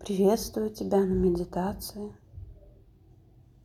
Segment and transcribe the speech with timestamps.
[0.00, 2.16] Приветствую тебя на медитации.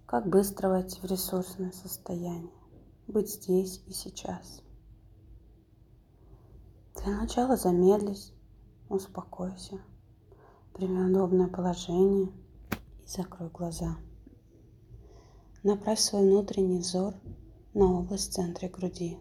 [0.06, 2.52] Как быстро войти в ресурсное состояние.
[3.08, 4.62] Быть здесь и сейчас.
[6.98, 8.34] Для начала замедлись,
[8.90, 9.80] успокойся.
[10.74, 13.96] Прими удобное положение и закрой глаза.
[15.64, 17.14] Направь свой внутренний взор
[17.74, 19.18] на область в центре груди.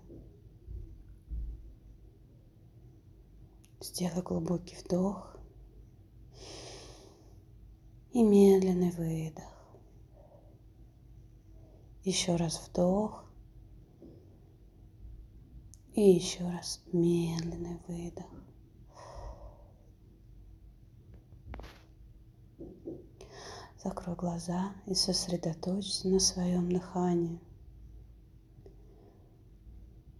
[3.80, 5.33] Сделай глубокий вдох
[8.14, 9.42] и медленный выдох.
[12.04, 13.24] Еще раз вдох.
[15.94, 18.26] И еще раз медленный выдох.
[23.82, 27.40] Закрой глаза и сосредоточься на своем дыхании.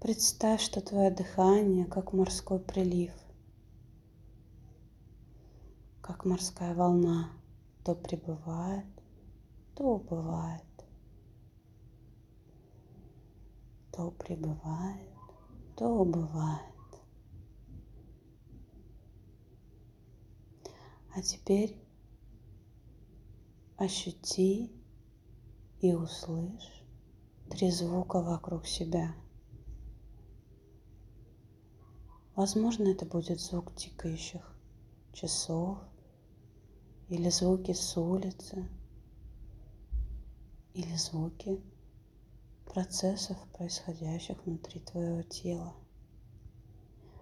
[0.00, 3.12] Представь, что твое дыхание как морской прилив,
[6.02, 7.30] как морская волна
[7.84, 8.86] то прибывает,
[9.74, 10.64] то убывает,
[13.92, 15.10] то прибывает,
[15.76, 16.62] то убывает.
[21.14, 21.78] А теперь
[23.76, 24.72] ощути
[25.80, 26.82] и услышь
[27.50, 29.14] три звука вокруг себя.
[32.34, 34.56] Возможно, это будет звук тикающих
[35.12, 35.78] часов,
[37.08, 38.68] или звуки с улицы,
[40.74, 41.60] или звуки
[42.66, 45.74] процессов, происходящих внутри твоего тела.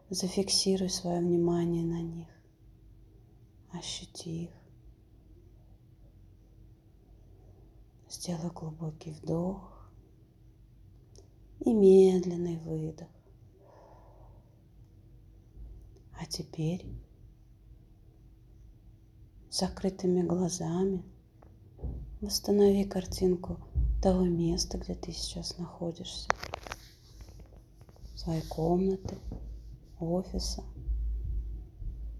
[0.08, 2.28] Зафиксируй свое внимание на них,
[3.72, 4.50] ощути их.
[8.08, 9.90] Сделай глубокий вдох
[11.60, 13.08] и медленный выдох.
[16.20, 16.86] А теперь
[19.52, 21.02] закрытыми глазами
[22.22, 23.58] восстанови картинку
[24.00, 26.26] того места, где ты сейчас находишься.
[28.16, 29.18] Своей комнаты,
[30.00, 30.64] офиса,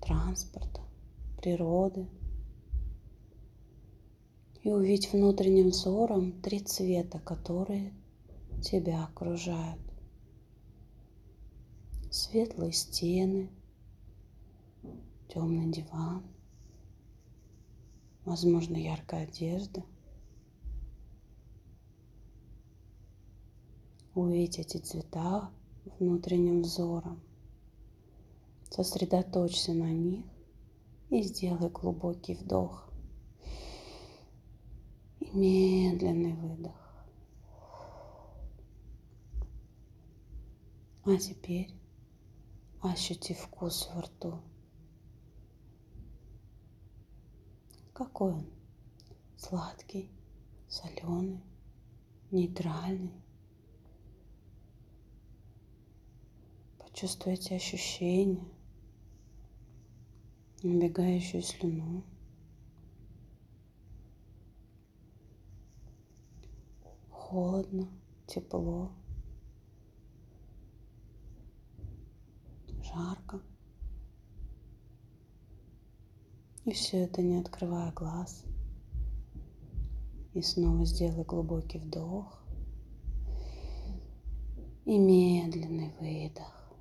[0.03, 0.82] транспорта,
[1.38, 2.06] природы.
[4.62, 7.94] И увидь внутренним взором три цвета, которые
[8.62, 9.81] тебя окружают.
[12.10, 13.49] Светлые стены,
[15.28, 16.22] темный диван,
[18.25, 19.83] возможно, яркая одежда.
[24.15, 25.50] Увидеть эти цвета
[25.99, 27.21] внутренним взором.
[28.71, 30.25] Сосредоточься на них
[31.11, 32.88] и сделай глубокий вдох.
[35.21, 36.72] И медленный выдох.
[41.05, 41.75] А теперь
[42.81, 44.41] ощути вкус во рту.
[48.02, 48.46] Какой он?
[49.36, 50.10] Сладкий,
[50.68, 51.40] соленый,
[52.32, 53.12] нейтральный.
[56.80, 58.44] Почувствуйте ощущения,
[60.64, 62.02] набегающую слюну.
[67.08, 67.88] Холодно,
[68.26, 68.90] тепло,
[72.82, 73.40] жарко.
[76.65, 78.45] И все это не открывая глаз.
[80.34, 82.43] И снова сделай глубокий вдох
[84.84, 86.73] и медленный выдох.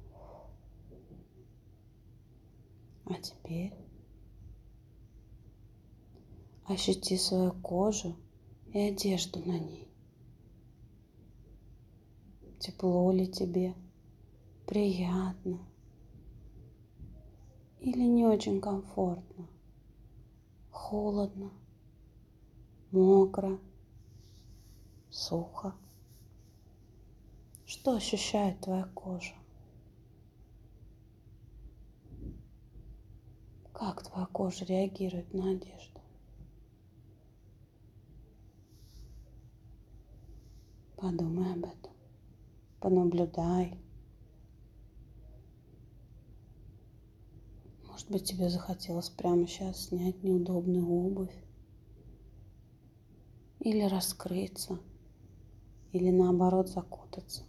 [3.06, 3.74] А теперь
[6.66, 8.16] ощути свою кожу
[8.74, 9.88] и одежду на ней.
[12.60, 13.74] Тепло ли тебе?
[14.68, 15.60] Приятно?
[17.80, 19.48] Или не очень комфортно?
[20.92, 21.52] Холодно,
[22.92, 23.58] мокро,
[25.10, 25.74] сухо.
[27.66, 29.34] Что ощущает твоя кожа?
[33.72, 36.02] Как твоя кожа реагирует на одежду?
[40.98, 41.94] Подумай об этом,
[42.82, 43.80] понаблюдай.
[48.02, 51.36] Может быть, тебе захотелось прямо сейчас снять неудобную обувь.
[53.60, 54.80] Или раскрыться.
[55.92, 57.44] Или наоборот закутаться.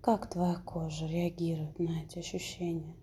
[0.00, 2.96] Как твоя кожа реагирует на эти ощущения?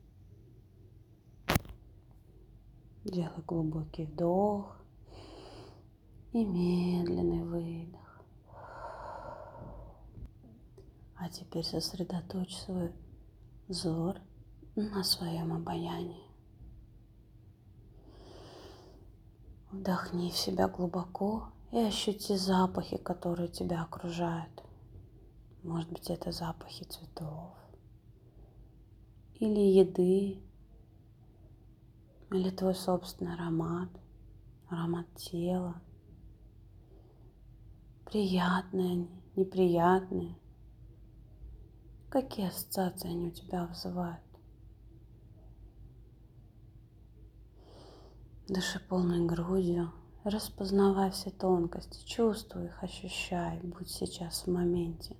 [3.05, 4.81] Делай глубокий вдох
[6.33, 8.08] и медленный выдох.
[11.19, 12.93] А теперь сосредоточь свой
[13.67, 14.17] взор
[14.75, 16.23] на своем обаянии.
[19.71, 24.63] Вдохни в себя глубоко и ощути запахи, которые тебя окружают.
[25.61, 27.53] Может быть, это запахи цветов
[29.39, 30.41] или еды,
[32.31, 33.89] или твой собственный аромат,
[34.69, 35.81] аромат тела.
[38.05, 40.35] Приятные они, неприятные.
[42.09, 44.23] Какие ассоциации они у тебя вызывают?
[48.47, 49.91] Дыши полной грудью,
[50.23, 55.15] распознавай все тонкости, чувствуй их, ощущай, будь сейчас в моменте.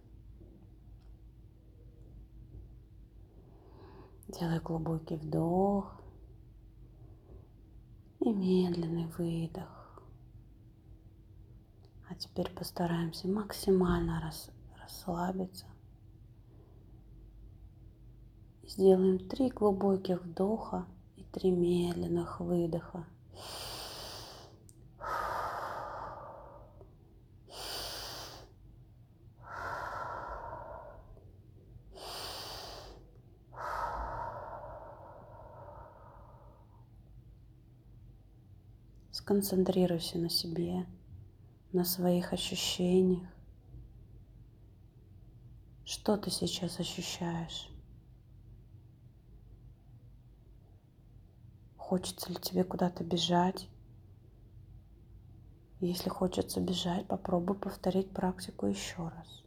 [4.28, 6.02] Делай глубокий вдох
[8.20, 10.02] и медленный выдох.
[12.10, 14.50] А теперь постараемся максимально рас,
[14.82, 15.68] расслабиться.
[18.70, 20.86] Сделаем три глубоких вдоха
[21.18, 23.04] и три медленных выдоха.
[39.12, 40.86] Сконцентрируйся на себе,
[41.74, 43.32] на своих ощущениях.
[45.86, 47.68] Что ты сейчас ощущаешь?
[51.90, 53.68] Хочется ли тебе куда-то бежать?
[55.80, 59.44] Если хочется бежать, попробуй повторить практику еще раз.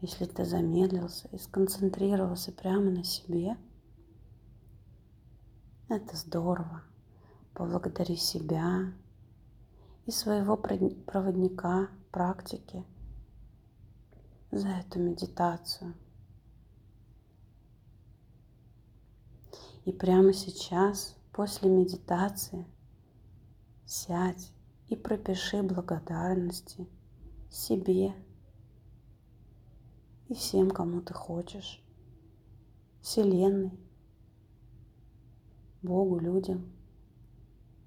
[0.00, 3.56] Если ты замедлился и сконцентрировался прямо на себе,
[5.88, 6.82] это здорово
[7.52, 8.92] поблагодари себя
[10.06, 12.84] и своего проводника практики
[14.50, 15.94] за эту медитацию.
[19.84, 22.64] И прямо сейчас, после медитации,
[23.84, 24.52] сядь
[24.88, 26.88] и пропиши благодарности
[27.50, 28.14] себе
[30.28, 31.82] и всем, кому ты хочешь,
[33.02, 33.78] Вселенной,
[35.82, 36.72] Богу, людям–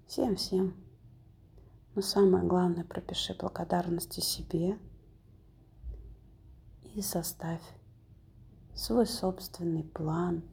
[0.08, 0.74] Всем-всем.
[1.94, 4.80] Но самое главное, пропиши благодарности себе
[6.96, 7.62] и составь
[8.74, 10.44] свой собственный план,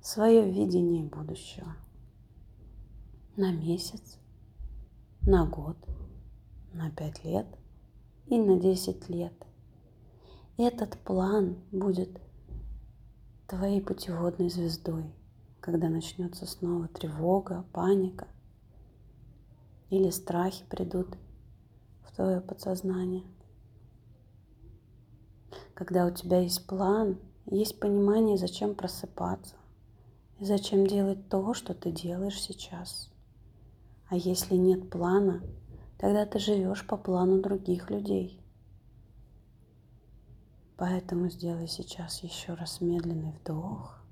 [0.00, 1.76] свое видение будущего
[3.36, 4.18] на месяц,
[5.22, 5.76] на год,
[6.72, 7.46] на пять лет
[8.26, 9.34] и на десять лет.
[10.56, 12.20] Этот план будет
[13.46, 15.04] твоей путеводной звездой–
[15.60, 18.26] когда начнется снова тревога, паника
[19.90, 21.16] или страхи придут
[22.02, 23.24] в твое подсознание.
[25.74, 29.54] Когда у тебя есть план, есть понимание, зачем просыпаться
[30.40, 33.10] и зачем делать то, что ты делаешь сейчас.
[34.08, 35.42] А если нет плана,
[35.98, 38.40] тогда ты живешь по плану других людей.
[40.76, 44.02] Поэтому сделай сейчас еще раз медленный вдох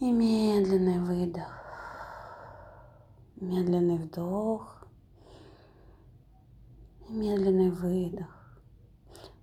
[0.00, 1.62] и медленный выдох.
[3.36, 4.86] Медленный вдох.
[7.08, 8.58] И медленный выдох.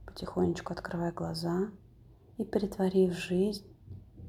[0.08, 1.70] Потихонечку открывай глаза
[2.38, 3.73] и притвори в жизнь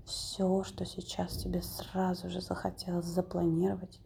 [0.04, 4.00] все, что сейчас тебе сразу же захотелось запланировать.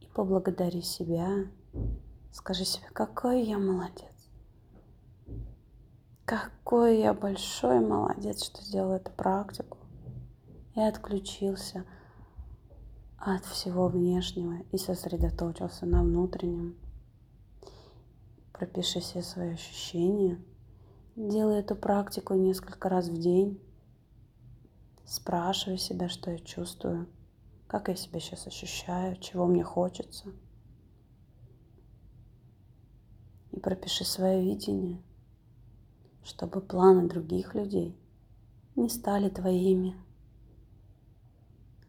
[0.00, 1.46] И поблагодари себя.
[2.32, 4.10] Скажи себе, какой я молодец.
[6.24, 9.78] Какой я большой молодец, что сделал эту практику
[10.76, 11.84] и отключился
[13.18, 16.76] от всего внешнего и сосредоточился на внутреннем.
[18.52, 20.38] Пропиши все свои ощущения.
[21.16, 23.60] Делай эту практику несколько раз в день.
[25.10, 27.08] Спрашивай себя, что я чувствую,
[27.66, 30.32] как я себя сейчас ощущаю, чего мне хочется.
[33.50, 35.02] И пропиши свое видение,
[36.22, 37.98] чтобы планы других людей
[38.76, 39.96] не стали твоими.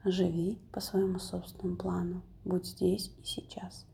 [0.03, 2.23] Живи по своему собственному плану.
[2.43, 3.85] Будь здесь и сейчас.